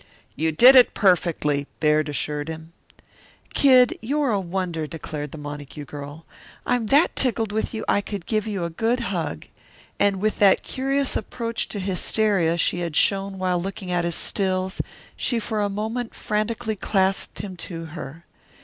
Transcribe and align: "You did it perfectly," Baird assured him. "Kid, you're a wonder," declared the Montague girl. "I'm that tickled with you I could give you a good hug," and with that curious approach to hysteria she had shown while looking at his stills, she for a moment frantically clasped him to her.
"You 0.35 0.51
did 0.51 0.75
it 0.75 0.95
perfectly," 0.95 1.67
Baird 1.79 2.09
assured 2.09 2.49
him. 2.49 2.73
"Kid, 3.53 3.99
you're 4.01 4.31
a 4.31 4.39
wonder," 4.39 4.87
declared 4.87 5.31
the 5.31 5.37
Montague 5.37 5.85
girl. 5.85 6.25
"I'm 6.65 6.87
that 6.87 7.15
tickled 7.15 7.51
with 7.51 7.71
you 7.71 7.85
I 7.87 8.01
could 8.01 8.25
give 8.25 8.47
you 8.47 8.63
a 8.63 8.71
good 8.71 8.99
hug," 9.13 9.45
and 9.99 10.15
with 10.15 10.39
that 10.39 10.63
curious 10.63 11.15
approach 11.15 11.69
to 11.69 11.79
hysteria 11.79 12.57
she 12.57 12.79
had 12.79 12.95
shown 12.95 13.37
while 13.37 13.61
looking 13.61 13.91
at 13.91 14.03
his 14.03 14.15
stills, 14.15 14.81
she 15.15 15.37
for 15.37 15.61
a 15.61 15.69
moment 15.69 16.15
frantically 16.15 16.75
clasped 16.75 17.41
him 17.41 17.55
to 17.57 17.85
her. 17.93 18.25